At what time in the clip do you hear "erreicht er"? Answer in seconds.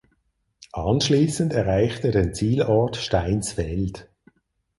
1.53-2.11